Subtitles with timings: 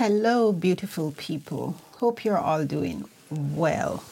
[0.00, 1.76] Hello, beautiful people.
[1.98, 4.02] Hope you're all doing well.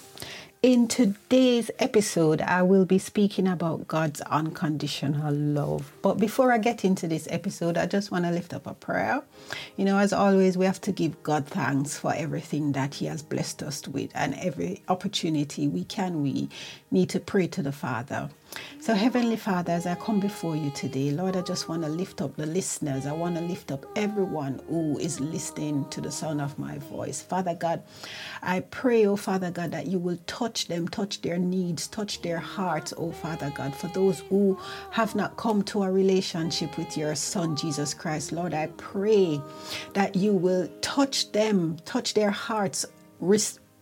[0.61, 5.91] In today's episode, I will be speaking about God's unconditional love.
[6.03, 9.23] But before I get into this episode, I just want to lift up a prayer.
[9.79, 13.23] You know, as always, we have to give God thanks for everything that He has
[13.23, 16.51] blessed us with and every opportunity we can, we
[16.91, 18.29] need to pray to the Father.
[18.81, 22.23] So, Heavenly Father, as I come before you today, Lord, I just want to lift
[22.23, 23.07] up the listeners.
[23.07, 27.21] I want to lift up everyone who is listening to the sound of my voice.
[27.21, 27.83] Father God,
[28.41, 32.39] I pray, oh Father God, that you will touch them, touch their needs, touch their
[32.39, 34.59] hearts, oh Father God, for those who
[34.91, 38.33] have not come to a relationship with your Son, Jesus Christ.
[38.33, 39.41] Lord, I pray
[39.93, 42.87] that you will touch them, touch their hearts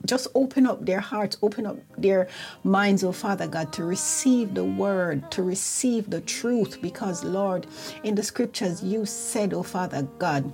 [0.06, 2.28] just open up their hearts, open up their
[2.64, 6.80] minds, oh Father God, to receive the word, to receive the truth.
[6.80, 7.66] Because, Lord,
[8.02, 10.52] in the scriptures, you said, oh Father God,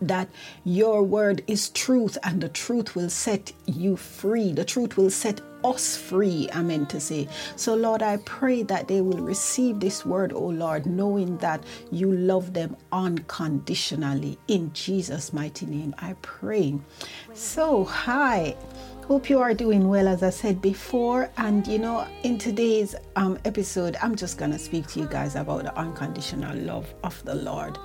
[0.00, 0.28] that
[0.64, 4.52] your word is truth and the truth will set you free.
[4.52, 7.28] The truth will set us free, I meant to say.
[7.56, 12.12] So, Lord, I pray that they will receive this word, oh Lord, knowing that you
[12.12, 14.38] love them unconditionally.
[14.48, 16.78] In Jesus' mighty name, I pray.
[17.34, 18.56] So, hi.
[19.08, 21.28] Hope you are doing well, as I said before.
[21.36, 25.34] And you know, in today's um, episode, I'm just going to speak to you guys
[25.34, 27.78] about the unconditional love of the Lord.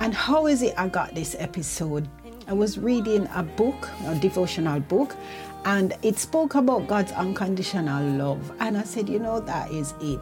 [0.00, 2.08] And how is it I got this episode?
[2.46, 5.16] I was reading a book, a devotional book,
[5.64, 8.52] and it spoke about God's unconditional love.
[8.60, 10.20] And I said, you know, that is it.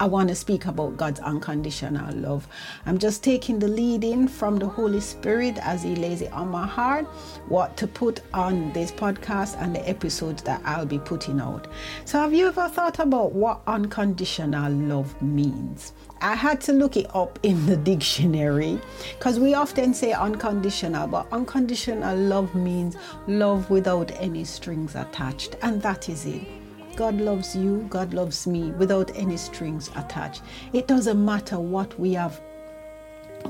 [0.00, 2.48] I want to speak about God's unconditional love.
[2.84, 6.48] I'm just taking the lead in from the Holy Spirit as He lays it on
[6.48, 7.06] my heart
[7.48, 11.68] what to put on this podcast and the episodes that I'll be putting out.
[12.04, 15.92] So, have you ever thought about what unconditional love means?
[16.20, 18.80] I had to look it up in the dictionary
[19.16, 22.96] because we often say unconditional, but unconditional love means
[23.28, 26.63] love without any strings attached, and that is it.
[26.94, 30.42] God loves you, God loves me without any strings attached.
[30.72, 32.40] It doesn't matter what we have,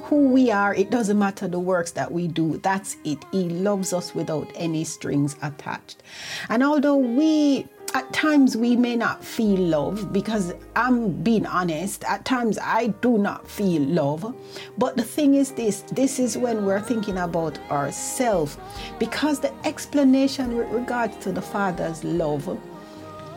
[0.05, 2.59] who we are, it doesn't matter the works that we do.
[2.59, 3.25] That's it.
[3.33, 6.03] He loves us without any strings attached.
[6.49, 12.25] And although we at times we may not feel love because I'm being honest, at
[12.25, 14.35] times I do not feel love.
[14.77, 18.59] But the thing is this this is when we're thinking about ourselves
[18.99, 22.59] because the explanation with regards to the Father's love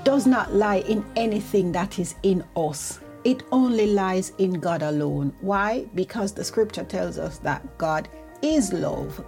[0.07, 3.01] does not lie in anything that is in us.
[3.25, 5.35] It only lies in God alone.
[5.41, 5.85] Why?
[5.95, 8.07] Because the scripture tells us that God
[8.41, 9.21] is love.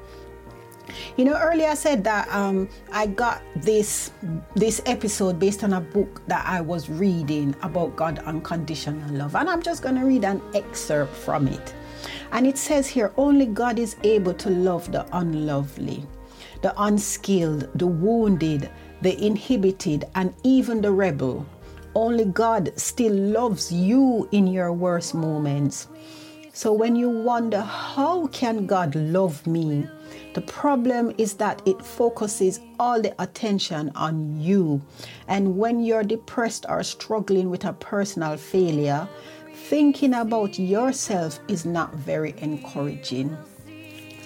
[1.17, 4.13] You know, earlier I said that um, I got this
[4.55, 9.49] this episode based on a book that I was reading about God unconditional love, and
[9.49, 11.73] I'm just going to read an excerpt from it.
[12.31, 16.05] And it says here, only God is able to love the unlovely,
[16.61, 18.69] the unskilled, the wounded,
[19.01, 21.45] the inhibited, and even the rebel.
[21.95, 25.87] Only God still loves you in your worst moments.
[26.53, 29.87] So when you wonder, how can God love me?
[30.33, 34.81] The problem is that it focuses all the attention on you.
[35.27, 39.07] And when you're depressed or struggling with a personal failure,
[39.53, 43.35] thinking about yourself is not very encouraging.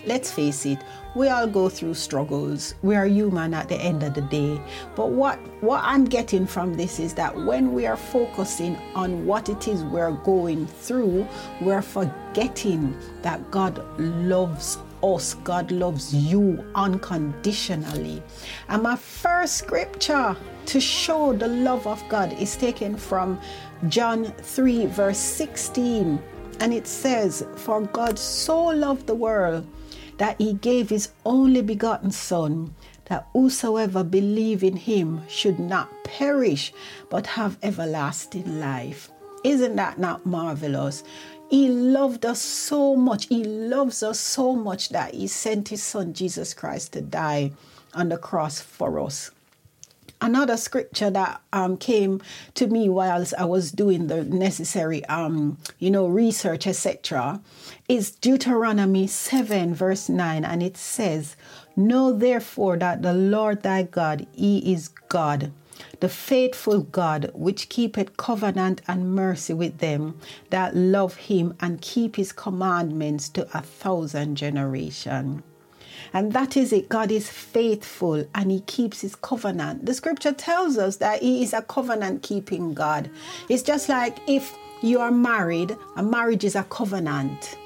[0.06, 0.80] Let's face it,
[1.16, 2.76] we all go through struggles.
[2.82, 4.60] We are human at the end of the day.
[4.96, 9.48] But what, what I'm getting from this is that when we are focusing on what
[9.48, 11.26] it is we're going through,
[11.62, 15.36] we're forgetting that God loves us.
[15.36, 18.22] God loves you unconditionally.
[18.68, 20.36] And my first scripture
[20.66, 23.40] to show the love of God is taken from
[23.88, 26.22] John 3, verse 16.
[26.60, 29.68] And it says, For God so loved the world
[30.18, 32.76] that he gave his only begotten Son,
[33.06, 36.74] that whosoever believe in him should not perish,
[37.10, 39.10] but have everlasting life.
[39.44, 41.04] Isn't that not marvelous?
[41.50, 43.28] He loved us so much.
[43.28, 47.52] He loves us so much that he sent his son Jesus Christ to die
[47.94, 49.32] on the cross for us
[50.24, 52.22] another scripture that um, came
[52.56, 57.42] to me whilst I was doing the necessary, um, you know, research, etc.,
[57.90, 61.36] is Deuteronomy 7, verse 9, and it says,
[61.76, 65.52] Know therefore that the Lord thy God, he is God,
[66.00, 70.20] the faithful God, which keepeth covenant and mercy with them
[70.52, 75.44] that love him and keep his commandments to a thousand generations.
[76.12, 76.90] And that is it.
[76.90, 79.86] God is faithful and He keeps His covenant.
[79.86, 83.10] The scripture tells us that He is a covenant keeping God.
[83.50, 87.58] It's just like if you are married, a marriage is a covenant.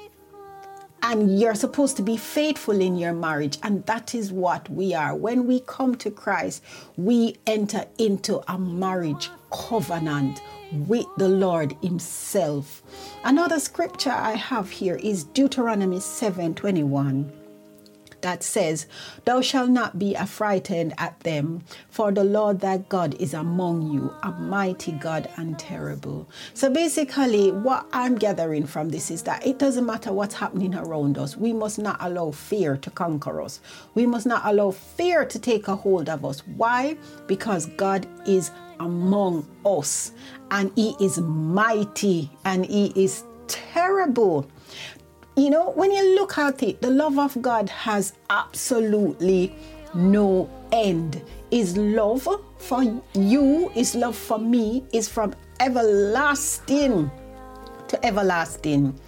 [1.02, 5.14] and you're supposed to be faithful in your marriage and that is what we are
[5.14, 6.62] when we come to christ
[6.96, 10.42] we enter into a marriage covenant
[10.72, 12.82] with the lord himself
[13.24, 17.32] another scripture i have here is deuteronomy 7 21
[18.20, 18.86] that says,
[19.24, 24.12] Thou shalt not be affrighted at them, for the Lord thy God is among you,
[24.22, 26.28] a mighty God and terrible.
[26.54, 31.18] So basically, what I'm gathering from this is that it doesn't matter what's happening around
[31.18, 33.60] us, we must not allow fear to conquer us.
[33.94, 36.40] We must not allow fear to take a hold of us.
[36.56, 36.96] Why?
[37.26, 38.50] Because God is
[38.80, 40.12] among us
[40.50, 44.48] and He is mighty and He is terrible.
[45.38, 49.54] You know, when you look at it, the love of God has absolutely
[49.94, 51.22] no end.
[51.52, 52.26] His love
[52.56, 52.82] for
[53.14, 57.08] you, His love for me is from everlasting
[57.86, 58.98] to everlasting.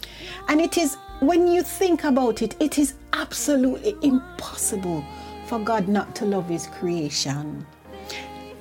[0.47, 5.05] And it is, when you think about it, it is absolutely impossible
[5.47, 7.67] for God not to love His creation.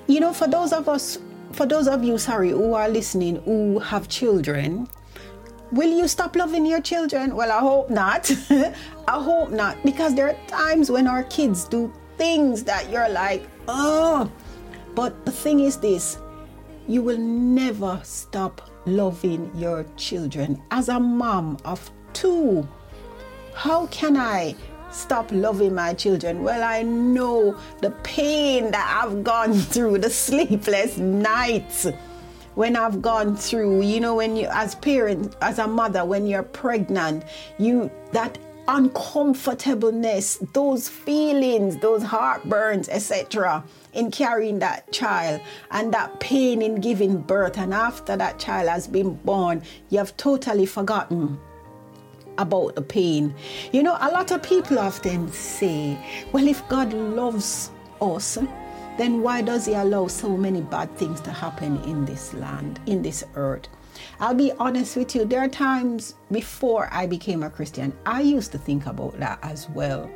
[0.07, 1.19] You know, for those of us,
[1.51, 4.87] for those of you, sorry, who are listening, who have children,
[5.71, 7.35] Will you stop loving your children?
[7.35, 8.31] Well, I hope not.
[9.07, 9.83] I hope not.
[9.83, 14.31] Because there are times when our kids do things that you're like, oh.
[14.95, 16.17] But the thing is this
[16.87, 20.59] you will never stop loving your children.
[20.71, 22.67] As a mom of two,
[23.53, 24.55] how can I
[24.89, 26.41] stop loving my children?
[26.41, 31.85] Well, I know the pain that I've gone through, the sleepless nights
[32.59, 36.43] when I've gone through, you know, when you, as parent, as a mother, when you're
[36.43, 37.23] pregnant,
[37.57, 43.63] you, that uncomfortableness, those feelings, those heartburns, etc.,
[43.93, 45.39] in carrying that child,
[45.71, 50.17] and that pain in giving birth, and after that child has been born, you have
[50.17, 51.39] totally forgotten
[52.37, 53.33] about the pain.
[53.71, 55.97] You know, a lot of people often say,
[56.33, 57.71] well, if God loves
[58.01, 58.37] us,
[58.99, 63.01] then why does He allow so many bad things to happen in this land, in
[63.01, 63.67] this earth?
[64.19, 68.51] I'll be honest with you, there are times before I became a Christian, I used
[68.51, 70.09] to think about that as well.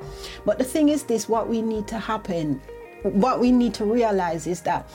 [0.46, 2.62] But the thing is, this what we need to happen,
[3.04, 4.90] what we need to realize is that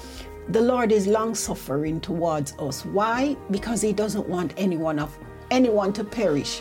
[0.51, 2.85] the Lord is long suffering towards us.
[2.85, 3.37] Why?
[3.51, 5.17] Because He doesn't want anyone of
[5.51, 6.61] anyone to perish.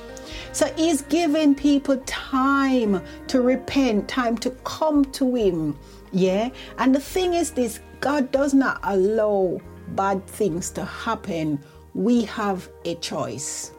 [0.53, 5.77] So He's giving people time to repent, time to come to Him
[6.11, 6.49] yeah.
[6.77, 9.59] And the thing is this God does not allow
[9.89, 11.59] bad things to happen.
[11.93, 13.71] We have a choice.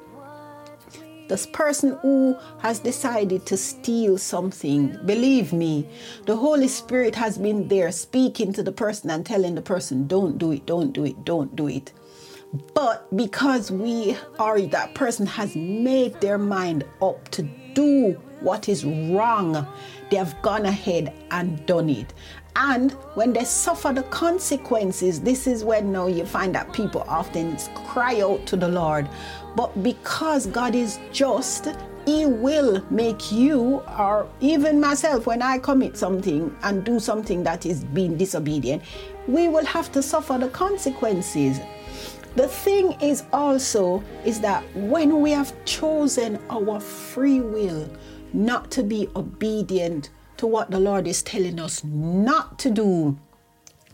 [1.29, 5.87] This person who has decided to steal something, believe me,
[6.25, 10.39] the Holy Spirit has been there speaking to the person and telling the person, don't
[10.39, 11.93] do it, don't do it, don't do it.
[12.73, 17.43] But because we are, that person has made their mind up to
[17.75, 19.67] do what is wrong,
[20.11, 22.13] they have gone ahead and done it.
[22.57, 27.57] And when they suffer the consequences, this is when now you find that people often
[27.87, 29.09] cry out to the Lord.
[29.55, 31.69] But because God is just,
[32.05, 37.65] He will make you, or even myself, when I commit something and do something that
[37.65, 38.83] is being disobedient,
[39.29, 41.61] we will have to suffer the consequences.
[42.35, 47.89] The thing is also is that when we have chosen our free will,
[48.33, 53.19] not to be obedient to what the Lord is telling us not to do.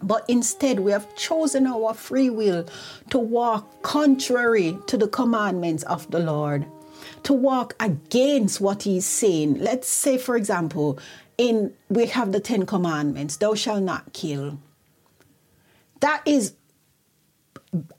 [0.02, 2.66] But instead, we have chosen our free will
[3.10, 6.66] to walk contrary to the commandments of the Lord,
[7.22, 9.60] to walk against what He's saying.
[9.60, 10.98] Let's say, for example,
[11.38, 14.58] in we have the Ten Commandments: "Thou shalt not kill."
[16.00, 16.52] That is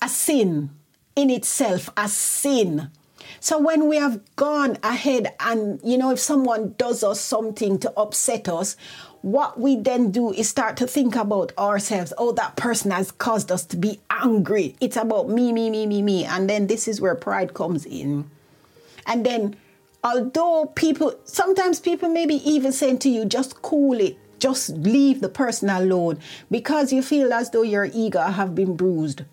[0.01, 0.69] a sin
[1.15, 2.91] in itself, a sin.
[3.39, 7.93] So when we have gone ahead and, you know, if someone does us something to
[7.97, 8.75] upset us,
[9.21, 12.13] what we then do is start to think about ourselves.
[12.17, 14.75] Oh, that person has caused us to be angry.
[14.79, 16.25] It's about me, me, me, me, me.
[16.25, 18.29] And then this is where pride comes in.
[19.07, 19.55] And then,
[20.03, 25.29] although people, sometimes people maybe even saying to you, just cool it, just leave the
[25.29, 26.19] person alone
[26.51, 29.23] because you feel as though your ego have been bruised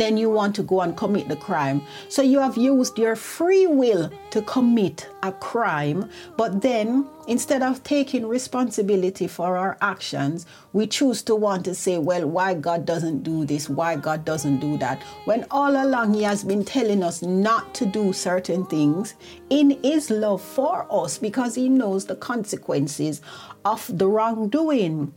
[0.00, 1.82] then you want to go and commit the crime.
[2.08, 7.82] So you have used your free will to commit a crime, but then instead of
[7.82, 13.22] taking responsibility for our actions, we choose to want to say, well, why God doesn't
[13.22, 15.02] do this, why God doesn't do that.
[15.24, 19.14] When all along He has been telling us not to do certain things
[19.50, 23.20] in His love for us because He knows the consequences
[23.64, 25.12] of the wrongdoing.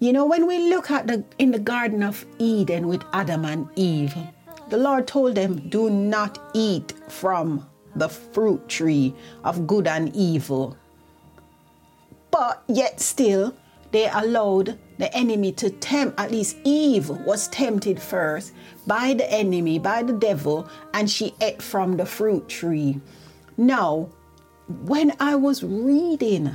[0.00, 3.68] You know, when we look at the in the Garden of Eden with Adam and
[3.76, 4.14] Eve,
[4.68, 10.76] the Lord told them, Do not eat from the fruit tree of good and evil.
[12.30, 13.54] But yet still,
[13.92, 18.52] they allowed the enemy to tempt, at least Eve was tempted first
[18.88, 23.00] by the enemy, by the devil, and she ate from the fruit tree.
[23.56, 24.08] Now,
[24.66, 26.50] when I was reading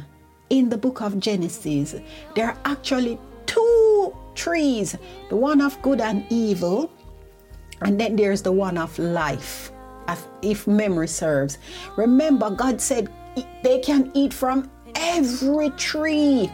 [0.49, 1.95] in the book of Genesis,
[2.35, 3.17] there are actually
[4.39, 4.95] trees
[5.29, 6.89] the one of good and evil,
[7.81, 9.71] and then there's the one of life,
[10.41, 11.57] if memory serves.
[11.97, 13.11] Remember, God said
[13.63, 16.49] they can eat from every tree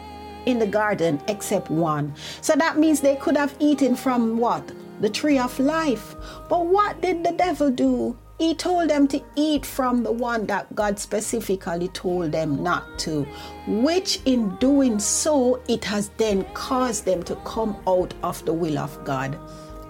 [0.45, 2.13] in the garden except one.
[2.41, 4.63] So that means they could have eaten from what?
[5.01, 6.15] The tree of life.
[6.49, 8.17] But what did the devil do?
[8.37, 13.23] He told them to eat from the one that God specifically told them not to,
[13.65, 18.77] which in doing so, it has then caused them to come out of the will
[18.77, 19.39] of God.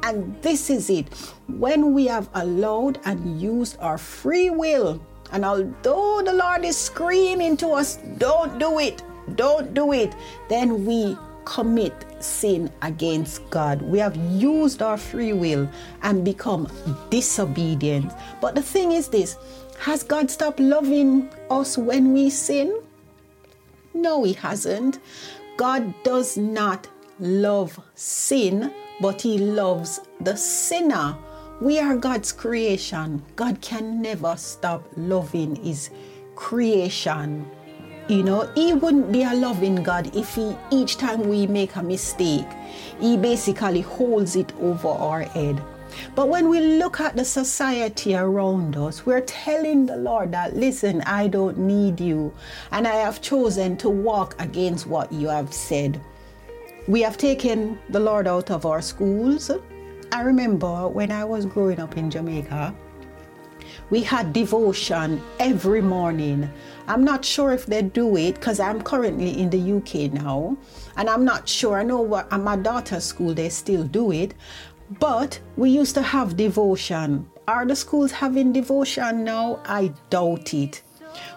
[0.04, 1.08] And this is it.
[1.48, 7.58] When we have allowed and used our free will, and although the Lord is screaming
[7.58, 9.02] to us, don't do it,
[9.34, 10.14] don't do it,
[10.50, 13.82] then we commit sin against God.
[13.82, 15.70] We have used our free will
[16.04, 16.68] and become
[17.10, 18.12] disobedient.
[18.42, 19.38] But the thing is this
[19.80, 22.82] has God stopped loving us when we sin?
[23.94, 25.00] No, He hasn't.
[25.58, 26.88] God does not
[27.20, 31.18] love sin, but He loves the sinner.
[31.62, 33.24] We are God's creation.
[33.36, 35.90] God can never stop loving His
[36.36, 37.50] creation.
[38.08, 41.82] You know, He wouldn't be a loving God if He, each time we make a
[41.82, 42.48] mistake,
[43.00, 45.62] He basically holds it over our head.
[46.14, 51.02] But when we look at the society around us, we're telling the Lord that, listen,
[51.04, 52.34] I don't need you,
[52.72, 56.00] and I have chosen to walk against what you have said.
[56.88, 59.50] We have taken the Lord out of our schools.
[60.12, 62.76] I remember when I was growing up in Jamaica,
[63.90, 66.50] we had devotion every morning.
[66.88, 70.58] I'm not sure if they do it because I'm currently in the UK now,
[70.98, 71.78] and I'm not sure.
[71.78, 74.34] I know what at my daughter's school they still do it,
[75.00, 77.30] but we used to have devotion.
[77.48, 79.60] Are the schools having devotion now?
[79.66, 80.82] I doubt it.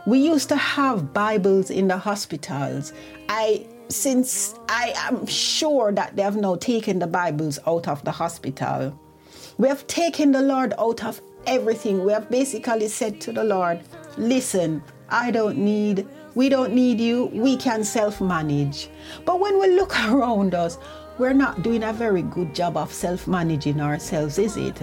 [0.07, 2.93] We used to have Bibles in the hospitals.
[3.29, 8.11] I since I am sure that they have now taken the Bibles out of the
[8.11, 8.99] hospital.
[9.57, 12.05] We have taken the Lord out of everything.
[12.05, 13.81] We have basically said to the Lord,
[14.17, 18.91] listen, I don't need, we don't need you, we can self manage.
[19.25, 20.79] But when we look around us,
[21.19, 24.79] we're not doing a very good job of self managing ourselves, is it?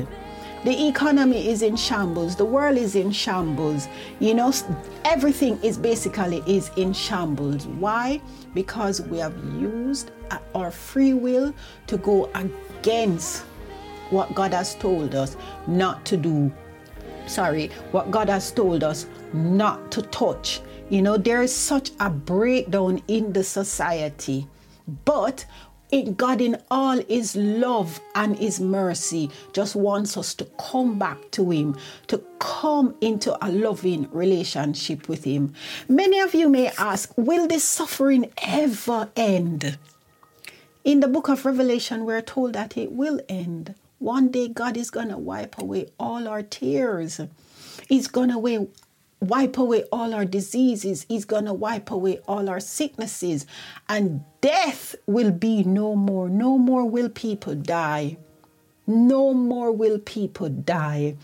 [0.66, 3.88] The economy is in shambles, the world is in shambles.
[4.20, 4.52] You know,
[5.04, 7.68] everything is basically is in shambles.
[7.68, 8.20] Why?
[8.56, 11.54] Because we have used uh, our free will
[11.86, 13.46] to go against
[14.10, 16.52] what God has told us not to do.
[17.28, 20.62] Sorry, what God has told us not to touch.
[20.90, 24.48] You know, there is such a breakdown in the society.
[25.06, 25.46] But
[26.18, 31.50] God, in all His love and His mercy, just wants us to come back to
[31.50, 35.54] Him, to come into a loving relationship with Him.
[35.88, 39.78] Many of you may ask, Will this suffering ever end?
[40.84, 43.76] In the book of Revelation, we're told that it will end.
[44.06, 47.20] One day, God is going to wipe away all our tears.
[47.90, 48.38] He's going to
[49.20, 51.08] wipe away all our diseases.
[51.10, 53.48] He's going to wipe away all our sicknesses.
[53.90, 56.30] And death will be no more.
[56.30, 58.18] No more will people die.
[58.86, 61.16] No more will people die.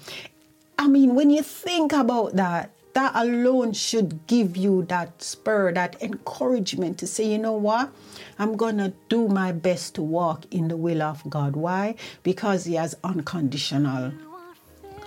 [0.80, 6.02] I mean, when you think about that, that alone should give you that spur, that
[6.02, 7.92] encouragement to say, you know what?
[8.40, 11.56] I'm going to do my best to walk in the will of God.
[11.56, 11.96] Why?
[12.24, 14.12] Because He has unconditional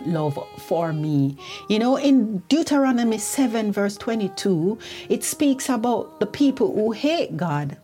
[0.07, 1.37] love for me.
[1.69, 7.76] You know, in Deuteronomy 7, verse 22, it speaks about the people who hate God.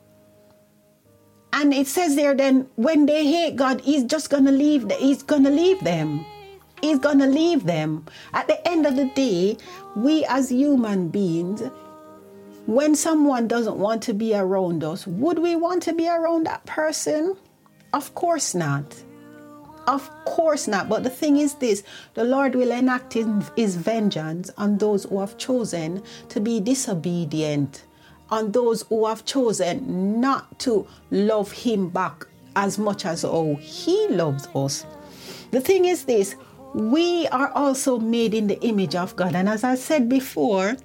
[1.52, 4.88] And it says there, then when they hate God, He's just gonna leave.
[4.88, 4.99] Them.
[5.00, 6.25] He's gonna leave them.
[6.80, 8.06] He's gonna leave them.
[8.32, 9.56] At the end of the day,
[9.96, 11.62] we as human beings,
[12.66, 16.64] when someone doesn't want to be around us, would we want to be around that
[16.66, 17.37] person?
[17.92, 19.02] Of course not.
[19.87, 20.88] Of course not.
[20.88, 21.82] But the thing is this
[22.14, 27.82] the Lord will enact his vengeance on those who have chosen to be disobedient,
[28.30, 34.06] on those who have chosen not to love him back as much as oh he
[34.08, 34.87] loves us.
[35.50, 36.37] The thing is this
[36.75, 39.35] we are also made in the image of God.
[39.35, 40.77] And as I said before,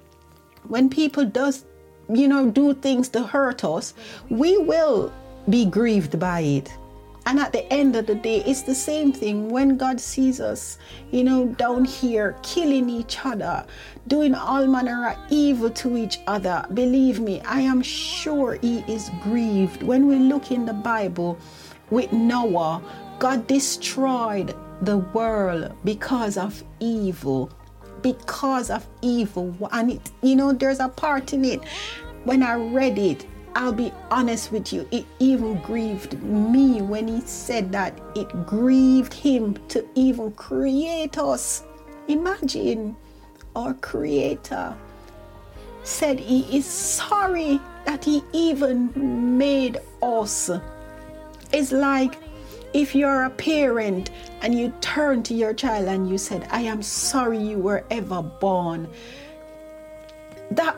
[0.68, 1.64] when people does
[2.08, 3.94] you know do things to hurt us,
[4.28, 5.12] we will
[5.48, 6.72] be grieved by it.
[7.28, 10.78] And at the end of the day, it's the same thing when God sees us,
[11.10, 13.66] you know, down here killing each other,
[14.06, 16.64] doing all manner of evil to each other.
[16.72, 19.82] Believe me, I am sure He is grieved.
[19.82, 21.36] When we look in the Bible
[21.90, 22.80] with Noah,
[23.18, 27.50] God destroyed the world because of evil.
[28.02, 29.54] Because of evil.
[29.72, 31.64] And it, you know, there's a part in it.
[32.24, 37.22] When I read it, I'll be honest with you, it even grieved me when he
[37.22, 41.64] said that it grieved him to even create us.
[42.08, 42.94] Imagine
[43.56, 44.76] our Creator
[45.84, 50.50] said he is sorry that he even made us.
[51.52, 52.18] It's like
[52.76, 54.10] if you're a parent
[54.42, 58.20] and you turn to your child and you said, I am sorry you were ever
[58.20, 58.86] born.
[60.50, 60.76] That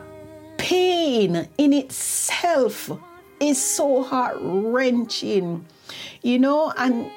[0.57, 2.89] pain in itself
[3.41, 5.65] is so heart wrenching,
[6.21, 7.11] you know, and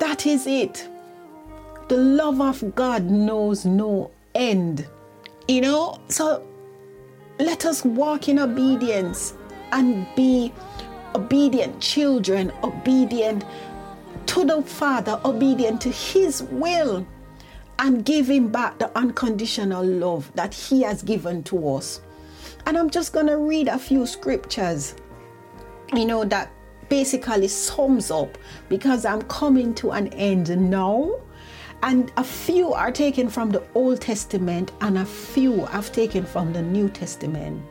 [0.00, 0.88] that is it.
[1.86, 4.84] The love of God knows no end,
[5.46, 5.96] you know.
[6.08, 6.44] So
[7.38, 9.34] let us walk in obedience
[9.70, 10.52] and be
[11.14, 13.44] obedient children, obedient
[14.28, 17.06] to the Father, obedient to His will,
[17.78, 22.00] and giving back the unconditional love that He has given to us.
[22.66, 24.94] And I'm just going to read a few scriptures,
[25.94, 26.50] you know, that
[26.88, 28.36] basically sums up
[28.68, 31.20] because I'm coming to an end now.
[31.82, 36.52] And a few are taken from the Old Testament, and a few I've taken from
[36.52, 37.62] the New Testament.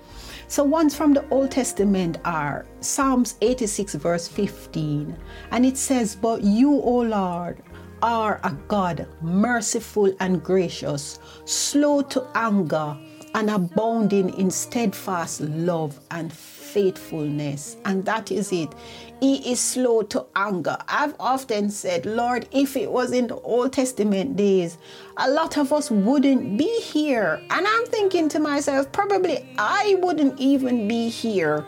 [0.49, 5.17] So, ones from the Old Testament are Psalms 86, verse 15,
[5.51, 7.61] and it says, But you, O Lord,
[8.01, 12.97] are a God merciful and gracious, slow to anger
[13.35, 17.75] and abounding in steadfast love and faithfulness.
[17.83, 18.69] And that is it.
[19.19, 20.77] He is slow to anger.
[20.87, 24.77] I've often said, Lord, if it was in the Old Testament days,
[25.17, 27.41] a lot of us wouldn't be here.
[27.49, 31.65] And I'm thinking to myself, probably I wouldn't even be here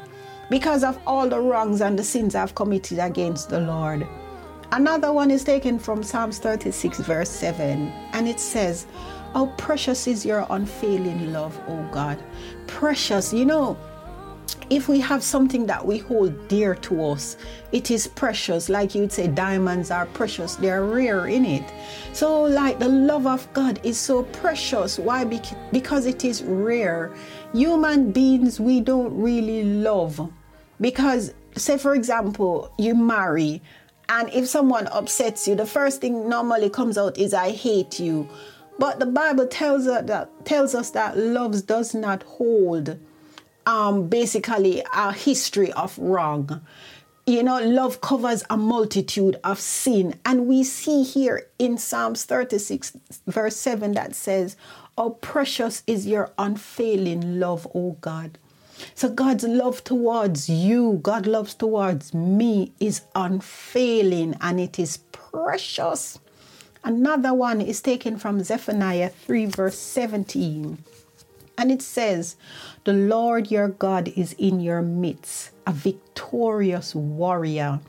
[0.51, 4.07] because of all the wrongs and the sins I've committed against the Lord.
[4.71, 8.85] Another one is taken from Psalms 36, verse 7, and it says,
[9.33, 12.21] how precious is your unfailing love, oh God.
[12.65, 13.77] Precious, you know,
[14.69, 17.37] if we have something that we hold dear to us,
[17.71, 18.69] it is precious.
[18.69, 21.73] Like you'd say, diamonds are precious, they're rare in it.
[22.13, 24.99] So, like the love of God is so precious.
[24.99, 25.25] Why?
[25.71, 27.13] Because it is rare.
[27.53, 30.31] Human beings, we don't really love.
[30.81, 33.61] Because, say, for example, you marry,
[34.07, 38.27] and if someone upsets you, the first thing normally comes out is, I hate you.
[38.79, 42.97] But the Bible tells us that tells us that love does not hold
[43.69, 46.61] um, basically a history of wrong.
[47.27, 50.15] You know, love covers a multitude of sin.
[50.25, 54.55] And we see here in Psalms 36, verse 7, that says,
[54.97, 58.39] How precious is your unfailing love, O God.
[58.95, 66.17] So God's love towards you, God loves towards me, is unfailing and it is precious.
[66.83, 70.79] Another one is taken from Zephaniah 3, verse 17.
[71.59, 72.37] And it says,
[72.85, 77.81] The Lord your God is in your midst, a victorious warrior.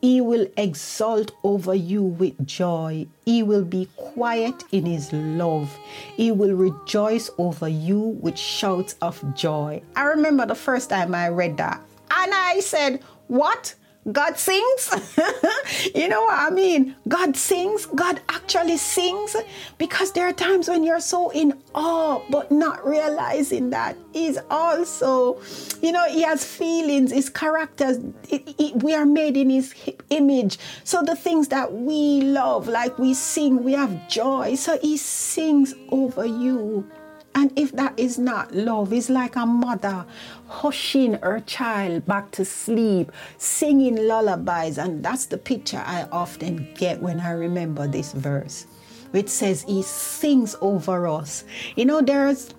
[0.00, 3.08] He will exult over you with joy.
[3.24, 5.76] He will be quiet in his love.
[6.16, 9.82] He will rejoice over you with shouts of joy.
[9.96, 11.80] I remember the first time I read that,
[12.12, 13.74] and I said, What?
[14.12, 14.90] God sings.
[15.94, 16.94] you know what I mean?
[17.08, 17.86] God sings.
[17.86, 19.34] God actually sings
[19.78, 25.40] because there are times when you're so in awe, but not realizing that He's also,
[25.82, 27.98] you know, He has feelings, His characters.
[28.30, 29.74] It, it, we are made in His
[30.10, 30.58] image.
[30.84, 34.54] So the things that we love, like we sing, we have joy.
[34.54, 36.88] So He sings over you.
[37.36, 40.06] And if that is not love, it's like a mother
[40.48, 44.78] hushing her child back to sleep, singing lullabies.
[44.78, 48.66] And that's the picture I often get when I remember this verse,
[49.10, 51.44] which says, He sings over us.
[51.76, 52.54] You know, there's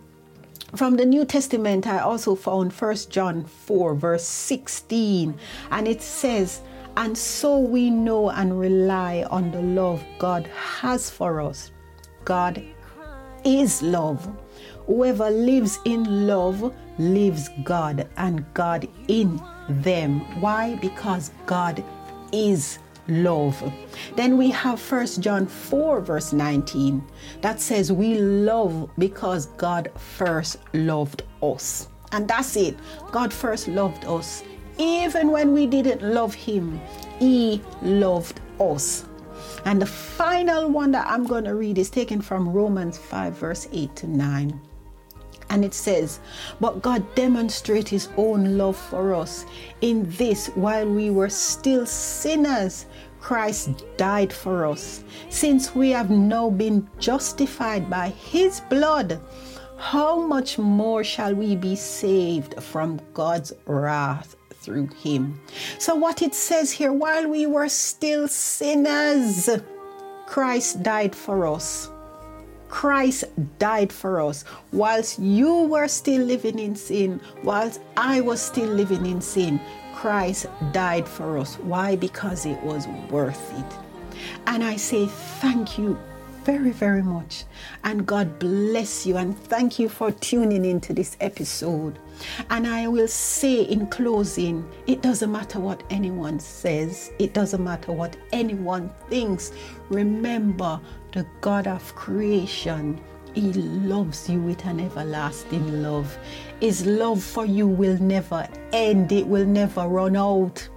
[0.76, 5.40] from the New Testament, I also found 1 John 4, verse 16,
[5.72, 6.62] and it says,
[6.98, 11.72] And so we know and rely on the love God has for us.
[12.26, 12.62] God
[13.44, 14.30] is love.
[14.88, 20.21] Whoever lives in love lives God and God in them.
[20.41, 20.76] Why?
[20.76, 21.84] Because God
[22.32, 23.62] is love.
[24.15, 27.04] Then we have First John 4, verse 19,
[27.41, 31.89] that says, We love because God first loved us.
[32.12, 32.78] And that's it.
[33.12, 34.43] God first loved us.
[34.78, 36.80] Even when we didn't love Him,
[37.19, 39.06] He loved us.
[39.65, 43.67] And the final one that I'm going to read is taken from Romans 5, verse
[43.71, 44.62] 8 to 9.
[45.50, 46.20] And it says,
[46.60, 49.46] But God demonstrated his own love for us
[49.82, 52.86] in this while we were still sinners.
[53.22, 55.04] Christ died for us.
[55.30, 59.20] Since we have now been justified by his blood,
[59.78, 65.40] how much more shall we be saved from God's wrath through him?
[65.78, 69.50] So, what it says here, while we were still sinners,
[70.26, 71.90] Christ died for us.
[72.70, 73.26] Christ
[73.60, 74.44] died for us.
[74.72, 79.60] Whilst you were still living in sin, whilst I was still living in sin,
[79.94, 81.56] Christ died for us.
[81.60, 81.96] Why?
[81.96, 83.78] Because it was worth it.
[84.46, 85.98] And I say thank you
[86.44, 87.44] very, very much.
[87.84, 92.00] And God bless you and thank you for tuning into this episode.
[92.50, 97.92] And I will say in closing, it doesn't matter what anyone says, it doesn't matter
[97.92, 99.52] what anyone thinks.
[99.90, 100.80] Remember,
[101.12, 103.00] the God of creation,
[103.34, 106.18] He loves you with an everlasting love.
[106.60, 110.68] His love for you will never end, it will never run out.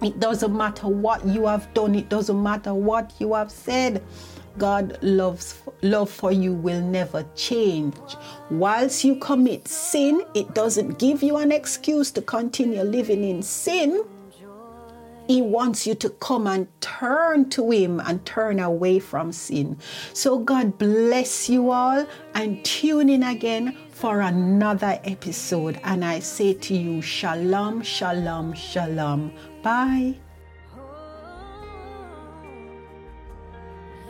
[0.00, 4.02] It doesn't matter what you have done, it doesn't matter what you have said.
[4.58, 7.94] God loves love for you will never change.
[8.50, 14.04] Whilst you commit sin, it doesn't give you an excuse to continue living in sin.
[15.28, 19.76] He wants you to come and turn to Him and turn away from sin.
[20.14, 25.78] So, God bless you all and tune in again for another episode.
[25.84, 29.32] And I say to you, Shalom, Shalom, Shalom.
[29.62, 30.14] Bye.